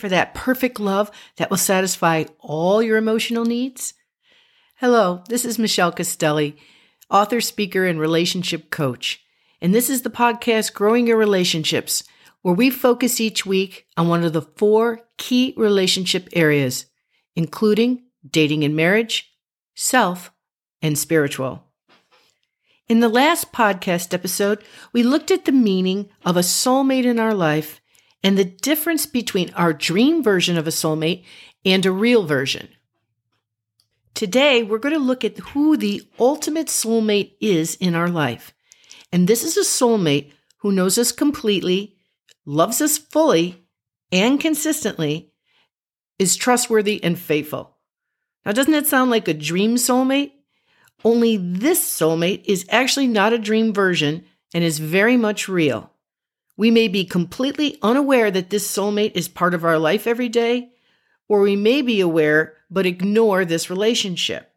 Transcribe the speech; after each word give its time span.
for 0.00 0.08
that 0.08 0.34
perfect 0.34 0.80
love 0.80 1.10
that 1.36 1.50
will 1.50 1.58
satisfy 1.58 2.24
all 2.40 2.82
your 2.82 2.96
emotional 2.96 3.44
needs? 3.44 3.94
Hello, 4.76 5.22
this 5.28 5.44
is 5.44 5.58
Michelle 5.58 5.92
Castelli, 5.92 6.56
author, 7.10 7.40
speaker, 7.40 7.84
and 7.84 8.00
relationship 8.00 8.70
coach. 8.70 9.22
And 9.60 9.74
this 9.74 9.90
is 9.90 10.02
the 10.02 10.10
podcast 10.10 10.72
Growing 10.72 11.06
Your 11.06 11.18
Relationships, 11.18 12.02
where 12.40 12.54
we 12.54 12.70
focus 12.70 13.20
each 13.20 13.44
week 13.44 13.86
on 13.98 14.08
one 14.08 14.24
of 14.24 14.32
the 14.32 14.42
four 14.42 15.02
key 15.18 15.52
relationship 15.58 16.30
areas, 16.32 16.86
including 17.36 18.04
dating 18.28 18.64
and 18.64 18.74
marriage, 18.74 19.30
self, 19.74 20.32
and 20.80 20.98
spiritual. 20.98 21.64
In 22.88 23.00
the 23.00 23.08
last 23.10 23.52
podcast 23.52 24.14
episode, 24.14 24.64
we 24.94 25.02
looked 25.02 25.30
at 25.30 25.44
the 25.44 25.52
meaning 25.52 26.08
of 26.24 26.38
a 26.38 26.40
soulmate 26.40 27.04
in 27.04 27.20
our 27.20 27.34
life 27.34 27.80
and 28.22 28.36
the 28.36 28.44
difference 28.44 29.06
between 29.06 29.52
our 29.54 29.72
dream 29.72 30.22
version 30.22 30.56
of 30.56 30.66
a 30.66 30.70
soulmate 30.70 31.24
and 31.64 31.84
a 31.86 31.92
real 31.92 32.24
version. 32.24 32.68
Today, 34.14 34.62
we're 34.62 34.78
going 34.78 34.94
to 34.94 35.00
look 35.00 35.24
at 35.24 35.38
who 35.38 35.76
the 35.76 36.02
ultimate 36.18 36.66
soulmate 36.66 37.32
is 37.40 37.76
in 37.76 37.94
our 37.94 38.08
life. 38.08 38.52
And 39.12 39.26
this 39.26 39.42
is 39.42 39.56
a 39.56 39.60
soulmate 39.60 40.32
who 40.58 40.72
knows 40.72 40.98
us 40.98 41.12
completely, 41.12 41.96
loves 42.44 42.80
us 42.80 42.98
fully 42.98 43.64
and 44.12 44.40
consistently, 44.40 45.32
is 46.18 46.36
trustworthy 46.36 47.02
and 47.02 47.18
faithful. 47.18 47.78
Now, 48.44 48.52
doesn't 48.52 48.72
that 48.72 48.86
sound 48.86 49.10
like 49.10 49.28
a 49.28 49.34
dream 49.34 49.76
soulmate? 49.76 50.32
Only 51.04 51.36
this 51.36 51.80
soulmate 51.80 52.44
is 52.44 52.66
actually 52.68 53.06
not 53.06 53.32
a 53.32 53.38
dream 53.38 53.72
version 53.72 54.24
and 54.52 54.62
is 54.62 54.78
very 54.78 55.16
much 55.16 55.48
real. 55.48 55.89
We 56.60 56.70
may 56.70 56.88
be 56.88 57.06
completely 57.06 57.78
unaware 57.80 58.30
that 58.30 58.50
this 58.50 58.70
soulmate 58.70 59.12
is 59.14 59.28
part 59.28 59.54
of 59.54 59.64
our 59.64 59.78
life 59.78 60.06
every 60.06 60.28
day, 60.28 60.72
or 61.26 61.40
we 61.40 61.56
may 61.56 61.80
be 61.80 62.02
aware 62.02 62.58
but 62.70 62.84
ignore 62.84 63.46
this 63.46 63.70
relationship. 63.70 64.52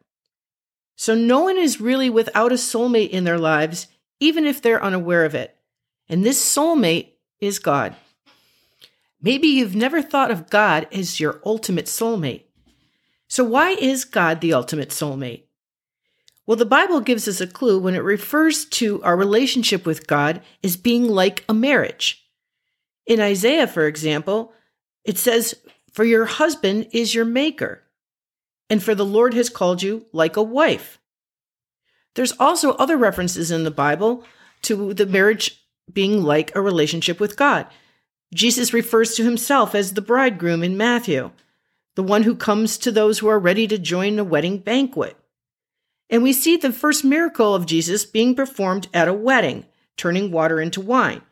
So, 0.96 1.14
no 1.14 1.44
one 1.44 1.56
is 1.56 1.80
really 1.80 2.10
without 2.10 2.52
a 2.52 2.56
soulmate 2.56 3.08
in 3.08 3.24
their 3.24 3.38
lives, 3.38 3.86
even 4.20 4.44
if 4.44 4.60
they're 4.60 4.84
unaware 4.84 5.24
of 5.24 5.34
it. 5.34 5.56
And 6.06 6.22
this 6.22 6.44
soulmate 6.44 7.12
is 7.40 7.58
God. 7.58 7.96
Maybe 9.22 9.48
you've 9.48 9.74
never 9.74 10.02
thought 10.02 10.30
of 10.30 10.50
God 10.50 10.86
as 10.92 11.18
your 11.20 11.40
ultimate 11.42 11.86
soulmate. 11.86 12.42
So, 13.28 13.44
why 13.44 13.70
is 13.70 14.04
God 14.04 14.42
the 14.42 14.52
ultimate 14.52 14.90
soulmate? 14.90 15.43
Well, 16.46 16.56
the 16.56 16.66
Bible 16.66 17.00
gives 17.00 17.26
us 17.26 17.40
a 17.40 17.46
clue 17.46 17.78
when 17.78 17.94
it 17.94 18.02
refers 18.02 18.66
to 18.66 19.02
our 19.02 19.16
relationship 19.16 19.86
with 19.86 20.06
God 20.06 20.42
as 20.62 20.76
being 20.76 21.08
like 21.08 21.44
a 21.48 21.54
marriage. 21.54 22.28
In 23.06 23.20
Isaiah, 23.20 23.66
for 23.66 23.86
example, 23.86 24.52
it 25.04 25.16
says, 25.16 25.54
For 25.92 26.04
your 26.04 26.26
husband 26.26 26.88
is 26.92 27.14
your 27.14 27.24
maker, 27.24 27.82
and 28.68 28.82
for 28.82 28.94
the 28.94 29.04
Lord 29.04 29.34
has 29.34 29.48
called 29.48 29.82
you 29.82 30.06
like 30.12 30.36
a 30.36 30.42
wife. 30.42 30.98
There's 32.14 32.32
also 32.32 32.72
other 32.72 32.96
references 32.96 33.50
in 33.50 33.64
the 33.64 33.70
Bible 33.70 34.24
to 34.62 34.94
the 34.94 35.06
marriage 35.06 35.60
being 35.92 36.22
like 36.22 36.54
a 36.54 36.60
relationship 36.60 37.20
with 37.20 37.36
God. 37.36 37.66
Jesus 38.34 38.72
refers 38.72 39.14
to 39.14 39.24
himself 39.24 39.74
as 39.74 39.92
the 39.92 40.00
bridegroom 40.00 40.62
in 40.62 40.76
Matthew, 40.76 41.30
the 41.94 42.02
one 42.02 42.24
who 42.24 42.34
comes 42.34 42.78
to 42.78 42.90
those 42.90 43.18
who 43.18 43.28
are 43.28 43.38
ready 43.38 43.66
to 43.68 43.78
join 43.78 44.18
a 44.18 44.24
wedding 44.24 44.58
banquet. 44.58 45.16
And 46.14 46.22
we 46.22 46.32
see 46.32 46.56
the 46.56 46.72
first 46.72 47.04
miracle 47.04 47.56
of 47.56 47.66
Jesus 47.66 48.04
being 48.04 48.36
performed 48.36 48.86
at 48.94 49.08
a 49.08 49.12
wedding, 49.12 49.64
turning 49.96 50.30
water 50.30 50.60
into 50.60 50.80
wine. 50.80 51.22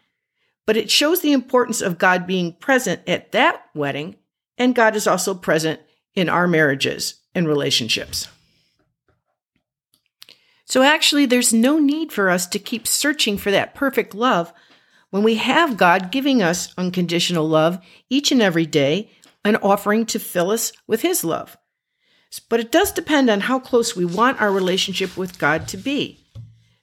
But 0.67 0.77
it 0.77 0.91
shows 0.91 1.21
the 1.21 1.31
importance 1.31 1.81
of 1.81 1.99
God 1.99 2.27
being 2.27 2.55
present 2.55 3.01
at 3.07 3.31
that 3.31 3.65
wedding, 3.77 4.17
and 4.59 4.75
God 4.75 4.97
is 4.97 5.07
also 5.07 5.35
present 5.35 5.79
in 6.17 6.29
our 6.29 6.49
marriages 6.49 7.21
and 7.33 7.47
relationships. 7.47 8.27
So, 10.65 10.83
actually, 10.83 11.27
there's 11.27 11.53
no 11.53 11.79
need 11.79 12.11
for 12.11 12.29
us 12.29 12.49
to 12.49 12.59
keep 12.59 12.89
searching 12.89 13.39
for 13.39 13.53
that 13.53 13.77
perfect 13.77 14.17
love 14.17 14.53
when 15.11 15.23
we 15.23 15.37
have 15.37 15.77
God 15.77 16.11
giving 16.11 16.43
us 16.43 16.75
unconditional 16.77 17.49
love 17.49 17.79
each 18.11 18.33
and 18.33 18.43
every 18.43 18.67
day 18.67 19.13
and 19.45 19.57
offering 19.63 20.07
to 20.07 20.19
fill 20.19 20.51
us 20.51 20.73
with 20.89 21.03
His 21.03 21.23
love. 21.23 21.57
But 22.49 22.61
it 22.61 22.73
does 22.73 22.93
depend 22.93 23.31
on 23.31 23.41
how 23.41 23.59
close 23.59 23.95
we 23.95 24.05
want 24.05 24.41
our 24.41 24.53
relationship 24.53 25.17
with 25.17 25.39
God 25.39 25.69
to 25.69 25.77
be. 25.77 26.25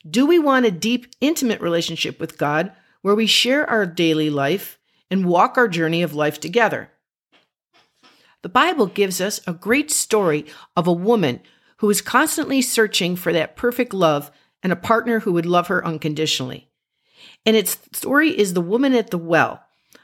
Do 0.09 0.25
we 0.25 0.39
want 0.39 0.65
a 0.65 0.71
deep, 0.71 1.07
intimate 1.21 1.61
relationship 1.61 2.19
with 2.19 2.37
God 2.37 2.71
where 3.01 3.15
we 3.15 3.27
share 3.27 3.69
our 3.69 3.85
daily 3.85 4.29
life 4.29 4.79
and 5.09 5.25
walk 5.25 5.57
our 5.57 5.67
journey 5.67 6.01
of 6.01 6.13
life 6.13 6.39
together? 6.39 6.91
The 8.41 8.49
Bible 8.49 8.85
gives 8.85 9.19
us 9.19 9.41
a 9.45 9.53
great 9.53 9.91
story 9.91 10.45
of 10.77 10.87
a 10.87 10.93
woman 10.93 11.41
who 11.77 11.89
is 11.89 12.01
constantly 12.01 12.61
searching 12.61 13.15
for 13.15 13.33
that 13.33 13.55
perfect 13.55 13.93
love 13.93 14.31
and 14.63 14.71
a 14.71 14.77
partner 14.77 15.21
who 15.21 15.33
would 15.33 15.45
love 15.45 15.67
her 15.67 15.85
unconditionally. 15.85 16.69
And 17.45 17.55
its 17.55 17.77
story 17.91 18.37
is 18.37 18.53
the 18.53 18.61
woman 18.61 18.93
at 18.93 19.09
the 19.09 19.17
well. 19.17 19.63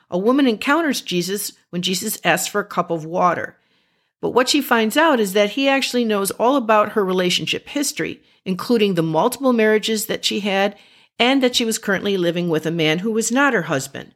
A 0.09 0.17
woman 0.17 0.47
encounters 0.47 1.01
Jesus 1.01 1.53
when 1.69 1.81
Jesus 1.81 2.19
asks 2.23 2.47
for 2.47 2.61
a 2.61 2.65
cup 2.65 2.91
of 2.91 3.05
water. 3.05 3.57
But 4.25 4.31
what 4.31 4.49
she 4.49 4.59
finds 4.59 4.97
out 4.97 5.19
is 5.19 5.33
that 5.33 5.51
he 5.51 5.69
actually 5.69 6.03
knows 6.03 6.31
all 6.31 6.55
about 6.55 6.93
her 6.93 7.05
relationship 7.05 7.69
history, 7.69 8.23
including 8.43 8.95
the 8.95 9.03
multiple 9.03 9.53
marriages 9.53 10.07
that 10.07 10.25
she 10.25 10.39
had 10.39 10.75
and 11.19 11.43
that 11.43 11.55
she 11.55 11.63
was 11.63 11.77
currently 11.77 12.17
living 12.17 12.49
with 12.49 12.65
a 12.65 12.71
man 12.71 12.97
who 12.97 13.11
was 13.11 13.31
not 13.31 13.53
her 13.53 13.61
husband. 13.61 14.15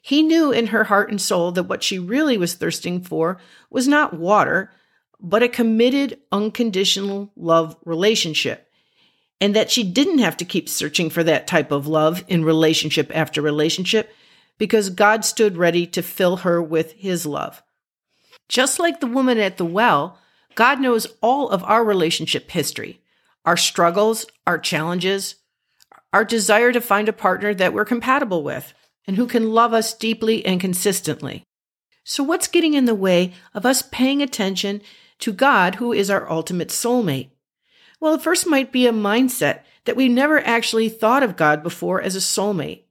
He 0.00 0.22
knew 0.22 0.52
in 0.52 0.68
her 0.68 0.84
heart 0.84 1.10
and 1.10 1.20
soul 1.20 1.52
that 1.52 1.64
what 1.64 1.82
she 1.82 1.98
really 1.98 2.38
was 2.38 2.54
thirsting 2.54 3.02
for 3.02 3.38
was 3.68 3.86
not 3.86 4.14
water, 4.14 4.72
but 5.20 5.42
a 5.42 5.50
committed, 5.50 6.18
unconditional 6.32 7.30
love 7.36 7.76
relationship. 7.84 8.70
And 9.38 9.54
that 9.54 9.70
she 9.70 9.84
didn't 9.84 10.20
have 10.20 10.38
to 10.38 10.46
keep 10.46 10.66
searching 10.66 11.10
for 11.10 11.22
that 11.24 11.46
type 11.46 11.70
of 11.70 11.86
love 11.86 12.24
in 12.26 12.42
relationship 12.42 13.14
after 13.14 13.42
relationship 13.42 14.14
because 14.56 14.88
God 14.88 15.26
stood 15.26 15.58
ready 15.58 15.86
to 15.88 16.00
fill 16.00 16.36
her 16.38 16.62
with 16.62 16.92
his 16.92 17.26
love. 17.26 17.62
Just 18.52 18.78
like 18.78 19.00
the 19.00 19.06
woman 19.06 19.38
at 19.38 19.56
the 19.56 19.64
well, 19.64 20.18
God 20.54 20.78
knows 20.78 21.06
all 21.22 21.48
of 21.48 21.64
our 21.64 21.82
relationship 21.82 22.50
history, 22.50 23.00
our 23.46 23.56
struggles, 23.56 24.26
our 24.46 24.58
challenges, 24.58 25.36
our 26.12 26.22
desire 26.22 26.70
to 26.70 26.80
find 26.82 27.08
a 27.08 27.14
partner 27.14 27.54
that 27.54 27.72
we're 27.72 27.86
compatible 27.86 28.42
with 28.42 28.74
and 29.06 29.16
who 29.16 29.26
can 29.26 29.52
love 29.52 29.72
us 29.72 29.94
deeply 29.94 30.44
and 30.44 30.60
consistently. 30.60 31.44
So, 32.04 32.22
what's 32.22 32.46
getting 32.46 32.74
in 32.74 32.84
the 32.84 32.94
way 32.94 33.32
of 33.54 33.64
us 33.64 33.80
paying 33.80 34.20
attention 34.20 34.82
to 35.20 35.32
God, 35.32 35.76
who 35.76 35.94
is 35.94 36.10
our 36.10 36.30
ultimate 36.30 36.68
soulmate? 36.68 37.30
Well, 38.00 38.16
it 38.16 38.20
first 38.20 38.46
might 38.46 38.70
be 38.70 38.86
a 38.86 38.92
mindset 38.92 39.60
that 39.86 39.96
we've 39.96 40.10
never 40.10 40.40
actually 40.40 40.90
thought 40.90 41.22
of 41.22 41.38
God 41.38 41.62
before 41.62 42.02
as 42.02 42.16
a 42.16 42.18
soulmate. 42.18 42.82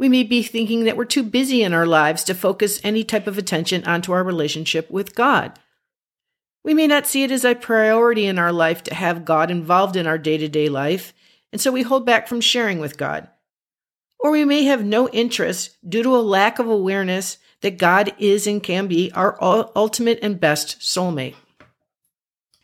We 0.00 0.08
may 0.08 0.22
be 0.22 0.42
thinking 0.42 0.84
that 0.84 0.96
we're 0.96 1.04
too 1.04 1.22
busy 1.22 1.62
in 1.62 1.74
our 1.74 1.84
lives 1.84 2.24
to 2.24 2.34
focus 2.34 2.80
any 2.82 3.04
type 3.04 3.26
of 3.26 3.36
attention 3.36 3.84
onto 3.84 4.12
our 4.12 4.24
relationship 4.24 4.90
with 4.90 5.14
God. 5.14 5.58
We 6.64 6.72
may 6.72 6.86
not 6.86 7.06
see 7.06 7.22
it 7.22 7.30
as 7.30 7.44
a 7.44 7.54
priority 7.54 8.24
in 8.24 8.38
our 8.38 8.50
life 8.50 8.82
to 8.84 8.94
have 8.94 9.26
God 9.26 9.50
involved 9.50 9.96
in 9.96 10.06
our 10.06 10.16
day 10.16 10.38
to 10.38 10.48
day 10.48 10.70
life, 10.70 11.12
and 11.52 11.60
so 11.60 11.70
we 11.70 11.82
hold 11.82 12.06
back 12.06 12.28
from 12.28 12.40
sharing 12.40 12.78
with 12.78 12.96
God. 12.96 13.28
Or 14.18 14.30
we 14.30 14.46
may 14.46 14.64
have 14.64 14.82
no 14.82 15.06
interest 15.10 15.76
due 15.86 16.02
to 16.02 16.16
a 16.16 16.24
lack 16.24 16.58
of 16.58 16.66
awareness 16.66 17.36
that 17.60 17.76
God 17.76 18.14
is 18.18 18.46
and 18.46 18.62
can 18.62 18.86
be 18.86 19.12
our 19.12 19.36
ultimate 19.42 20.20
and 20.22 20.40
best 20.40 20.78
soulmate. 20.80 21.36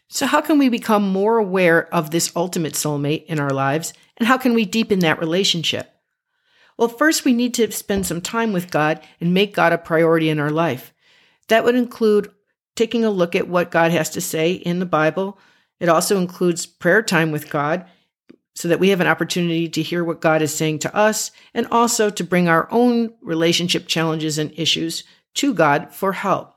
So, 0.09 0.25
how 0.25 0.41
can 0.41 0.57
we 0.57 0.71
become 0.71 1.07
more 1.07 1.37
aware 1.37 1.93
of 1.95 2.13
this 2.13 2.33
ultimate 2.35 2.73
soulmate 2.73 3.27
in 3.27 3.39
our 3.39 3.51
lives, 3.51 3.93
and 4.17 4.27
how 4.27 4.39
can 4.39 4.55
we 4.55 4.65
deepen 4.65 5.01
that 5.01 5.21
relationship? 5.21 5.93
Well, 6.79 6.89
first, 6.89 7.25
we 7.25 7.33
need 7.33 7.55
to 7.55 7.71
spend 7.73 8.07
some 8.07 8.21
time 8.21 8.53
with 8.53 8.71
God 8.71 9.01
and 9.21 9.33
make 9.33 9.55
God 9.55 9.73
a 9.73 9.79
priority 9.79 10.29
in 10.29 10.39
our 10.39 10.51
life. 10.51 10.93
That 11.49 11.65
would 11.65 11.75
include 11.75 12.31
taking 12.75 13.05
a 13.05 13.11
look 13.11 13.35
at 13.35 13.49
what 13.49 13.71
God 13.71 13.91
has 13.93 14.11
to 14.11 14.21
say 14.21 14.53
in 14.53 14.79
the 14.79 14.87
Bible. 14.87 15.39
It 15.81 15.89
also 15.89 16.19
includes 16.19 16.67
prayer 16.67 17.03
time 17.03 17.33
with 17.33 17.51
God 17.51 17.87
so 18.55 18.69
that 18.69 18.81
we 18.81 18.91
have 18.91 19.01
an 19.01 19.07
opportunity 19.07 19.69
to 19.69 19.83
hear 19.83 20.03
what 20.05 20.21
God 20.21 20.43
is 20.43 20.55
saying 20.55 20.81
to 20.81 20.95
us 20.95 21.31
and 21.55 21.67
also 21.71 22.11
to 22.11 22.25
bring 22.25 22.49
our 22.49 22.69
own 22.71 23.15
relationship 23.21 23.87
challenges 23.87 24.39
and 24.39 24.53
issues 24.59 25.05
to 25.35 25.55
God 25.55 25.95
for 25.95 26.13
help. 26.13 26.55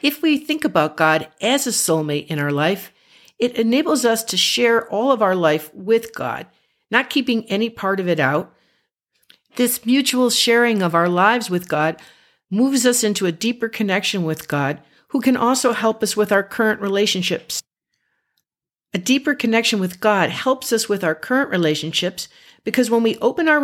If 0.00 0.22
we 0.22 0.38
think 0.38 0.64
about 0.64 0.96
God 0.96 1.28
as 1.40 1.66
a 1.66 1.70
soulmate 1.70 2.26
in 2.26 2.38
our 2.38 2.52
life, 2.52 2.92
it 3.38 3.56
enables 3.56 4.04
us 4.04 4.24
to 4.24 4.36
share 4.36 4.88
all 4.88 5.12
of 5.12 5.22
our 5.22 5.34
life 5.34 5.72
with 5.74 6.14
God 6.14 6.46
not 6.90 7.10
keeping 7.10 7.44
any 7.46 7.70
part 7.70 8.00
of 8.00 8.08
it 8.08 8.20
out. 8.20 8.54
This 9.56 9.84
mutual 9.84 10.30
sharing 10.30 10.82
of 10.82 10.94
our 10.94 11.08
lives 11.08 11.50
with 11.50 11.68
God 11.68 12.00
moves 12.50 12.86
us 12.86 13.04
into 13.04 13.26
a 13.26 13.32
deeper 13.32 13.68
connection 13.68 14.24
with 14.24 14.48
God, 14.48 14.80
who 15.08 15.20
can 15.20 15.36
also 15.36 15.72
help 15.72 16.02
us 16.02 16.16
with 16.16 16.30
our 16.30 16.42
current 16.42 16.80
relationships. 16.80 17.62
A 18.94 18.98
deeper 18.98 19.34
connection 19.34 19.80
with 19.80 20.00
God 20.00 20.30
helps 20.30 20.72
us 20.72 20.88
with 20.88 21.04
our 21.04 21.14
current 21.14 21.50
relationships 21.50 22.28
because 22.64 22.90
when 22.90 23.02
we 23.02 23.18
open 23.18 23.48
our 23.48 23.62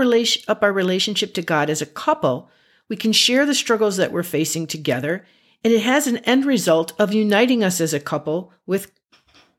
up 0.49 0.63
our 0.63 0.73
relationship 0.73 1.33
to 1.35 1.43
God 1.43 1.71
as 1.71 1.81
a 1.81 1.87
couple, 1.87 2.51
We 2.89 2.97
can 2.97 3.13
share 3.13 3.47
the 3.47 3.55
struggles 3.55 3.97
that 3.97 4.13
we're 4.13 4.23
facing 4.23 4.67
together, 4.67 5.25
and 5.63 5.73
it 5.73 5.81
has 5.81 6.07
an 6.07 6.19
end 6.19 6.45
result 6.45 6.93
of 6.99 7.15
uniting 7.15 7.65
us 7.65 7.81
as 7.81 7.95
a 7.95 8.01
couple 8.01 8.53
with 8.67 8.93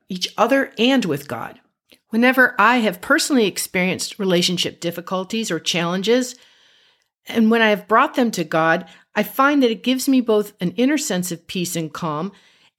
each 0.08 0.28
other 0.38 0.72
and 0.78 1.04
with 1.04 1.26
God. 1.26 1.60
Whenever 2.10 2.54
I 2.58 2.78
have 2.78 3.00
personally 3.00 3.46
experienced 3.46 4.18
relationship 4.18 4.80
difficulties 4.80 5.50
or 5.50 5.58
challenges, 5.58 6.36
and 7.26 7.50
when 7.50 7.62
I 7.62 7.70
have 7.70 7.88
brought 7.88 8.14
them 8.14 8.30
to 8.32 8.44
God, 8.44 8.88
I 9.14 9.22
find 9.22 9.62
that 9.62 9.70
it 9.70 9.82
gives 9.82 10.08
me 10.08 10.20
both 10.20 10.52
an 10.60 10.72
inner 10.72 10.98
sense 10.98 11.32
of 11.32 11.46
peace 11.46 11.74
and 11.74 11.92
calm 11.92 12.32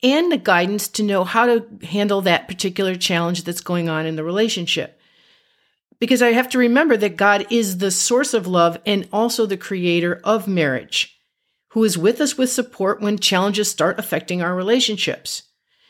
and 0.04 0.32
the 0.32 0.38
guidance 0.38 0.88
to 0.90 1.04
know 1.04 1.24
how 1.24 1.46
to 1.48 1.66
handle 1.84 2.22
that 2.22 2.48
particular 2.48 2.96
challenge 2.96 3.44
that's 3.44 3.62
going 3.62 3.90
on 3.90 4.06
in 4.06 4.16
the 4.16 4.24
relationship. 4.24 5.00
Because 6.00 6.22
I 6.22 6.34
have 6.34 6.50
to 6.50 6.60
remember 6.60 6.96
that 6.98 7.18
God 7.18 7.48
is 7.50 7.80
the 7.80 7.90
source 7.90 8.34
of 8.34 8.46
love 8.46 8.78
and 8.86 9.10
also 9.12 9.46
the 9.46 9.58
creator 9.58 10.22
of 10.24 10.48
marriage, 10.48 11.20
who 11.70 11.84
is 11.84 11.98
with 11.98 12.22
us 12.22 12.38
with 12.38 12.52
support 12.52 13.02
when 13.02 13.18
challenges 13.18 13.70
start 13.70 14.00
affecting 14.00 14.42
our 14.42 14.56
relationships, 14.56 15.44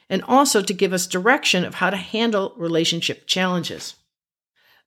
and 0.10 0.24
also 0.24 0.62
to 0.62 0.74
give 0.74 0.94
us 0.94 1.08
direction 1.08 1.66
of 1.66 1.76
how 1.76 1.90
to 1.90 1.98
handle 1.98 2.54
relationship 2.58 3.28
challenges. 3.28 3.96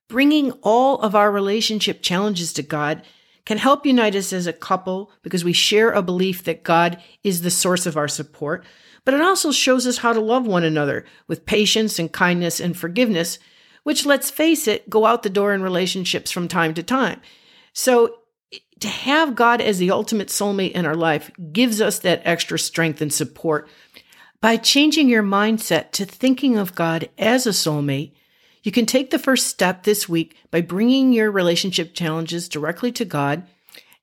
Bringing 0.09 0.51
all 0.61 0.99
of 0.99 1.15
our 1.15 1.31
relationship 1.31 2.01
challenges 2.01 2.51
to 2.53 2.63
God 2.63 3.03
can 3.45 3.57
help 3.57 3.85
unite 3.85 4.15
us 4.15 4.33
as 4.33 4.47
a 4.47 4.53
couple 4.53 5.11
because 5.23 5.43
we 5.43 5.53
share 5.53 5.91
a 5.91 6.01
belief 6.01 6.43
that 6.43 6.63
God 6.63 7.01
is 7.23 7.41
the 7.41 7.51
source 7.51 7.85
of 7.85 7.97
our 7.97 8.07
support, 8.07 8.65
but 9.05 9.13
it 9.13 9.21
also 9.21 9.51
shows 9.51 9.87
us 9.87 9.99
how 9.99 10.13
to 10.13 10.19
love 10.19 10.45
one 10.45 10.63
another 10.63 11.05
with 11.27 11.45
patience 11.45 11.97
and 11.97 12.11
kindness 12.11 12.59
and 12.59 12.77
forgiveness, 12.77 13.39
which, 13.83 14.05
let's 14.05 14.29
face 14.29 14.67
it, 14.67 14.89
go 14.89 15.05
out 15.05 15.23
the 15.23 15.29
door 15.29 15.53
in 15.53 15.63
relationships 15.63 16.29
from 16.29 16.47
time 16.47 16.73
to 16.75 16.83
time. 16.83 17.19
So, 17.73 18.17
to 18.81 18.87
have 18.87 19.35
God 19.35 19.61
as 19.61 19.77
the 19.77 19.91
ultimate 19.91 20.27
soulmate 20.27 20.71
in 20.71 20.85
our 20.85 20.95
life 20.95 21.31
gives 21.53 21.81
us 21.81 21.99
that 21.99 22.21
extra 22.25 22.57
strength 22.57 22.99
and 22.99 23.13
support. 23.13 23.69
By 24.41 24.57
changing 24.57 25.07
your 25.07 25.21
mindset 25.21 25.91
to 25.91 26.05
thinking 26.05 26.57
of 26.57 26.73
God 26.73 27.09
as 27.19 27.45
a 27.45 27.51
soulmate, 27.51 28.13
you 28.63 28.71
can 28.71 28.87
take 28.87 29.11
the 29.11 29.19
first 29.19 29.47
step 29.47 29.83
this 29.83 30.09
week 30.09 30.35
by 30.49 30.61
bringing 30.61 31.13
your 31.13 31.29
relationship 31.29 31.93
challenges 31.93 32.49
directly 32.49 32.91
to 32.93 33.05
God 33.05 33.43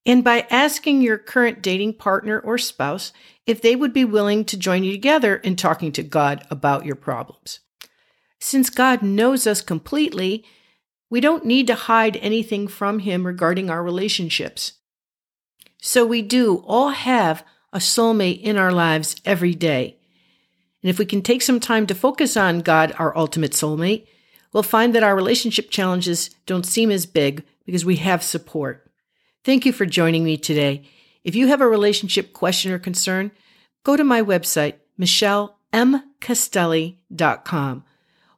and 0.06 0.22
by 0.22 0.46
asking 0.48 1.02
your 1.02 1.18
current 1.18 1.60
dating 1.60 1.94
partner 1.94 2.38
or 2.38 2.56
spouse 2.56 3.12
if 3.46 3.60
they 3.60 3.74
would 3.74 3.92
be 3.92 4.04
willing 4.04 4.44
to 4.44 4.56
join 4.56 4.84
you 4.84 4.92
together 4.92 5.36
in 5.36 5.56
talking 5.56 5.90
to 5.92 6.04
God 6.04 6.46
about 6.50 6.86
your 6.86 6.96
problems. 6.96 7.58
Since 8.40 8.70
God 8.70 9.02
knows 9.02 9.44
us 9.44 9.60
completely, 9.60 10.44
we 11.10 11.20
don't 11.20 11.44
need 11.44 11.66
to 11.66 11.74
hide 11.74 12.16
anything 12.18 12.68
from 12.68 13.00
Him 13.00 13.26
regarding 13.26 13.70
our 13.70 13.82
relationships. 13.82 14.74
So 15.80 16.06
we 16.06 16.22
do 16.22 16.62
all 16.66 16.90
have 16.90 17.44
a 17.72 17.78
soulmate 17.78 18.40
in 18.40 18.56
our 18.56 18.72
lives 18.72 19.16
every 19.24 19.54
day. 19.54 19.97
And 20.82 20.90
if 20.90 20.98
we 20.98 21.06
can 21.06 21.22
take 21.22 21.42
some 21.42 21.60
time 21.60 21.86
to 21.86 21.94
focus 21.94 22.36
on 22.36 22.60
God, 22.60 22.92
our 22.98 23.16
ultimate 23.16 23.52
soulmate, 23.52 24.06
we'll 24.52 24.62
find 24.62 24.94
that 24.94 25.02
our 25.02 25.16
relationship 25.16 25.70
challenges 25.70 26.28
don't 26.46 26.66
seem 26.66 26.90
as 26.90 27.04
big 27.06 27.44
because 27.64 27.84
we 27.84 27.96
have 27.96 28.22
support. 28.22 28.90
Thank 29.44 29.66
you 29.66 29.72
for 29.72 29.86
joining 29.86 30.24
me 30.24 30.36
today. 30.36 30.82
If 31.24 31.34
you 31.34 31.48
have 31.48 31.60
a 31.60 31.68
relationship 31.68 32.32
question 32.32 32.70
or 32.72 32.78
concern, 32.78 33.32
go 33.84 33.96
to 33.96 34.04
my 34.04 34.22
website, 34.22 34.76
michellemcastelli.com, 34.98 37.84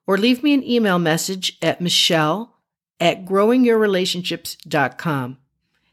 or 0.07 0.19
leave 0.19 0.43
me 0.43 0.55
an 0.55 0.65
email 0.65 0.99
message 0.99 1.59
at 1.63 1.81
michelle 1.81 2.57
at 2.99 3.25
growingyourrelationships.com. 3.25 5.39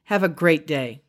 Have 0.03 0.23
a 0.23 0.29
great 0.29 0.65
day. 0.65 1.03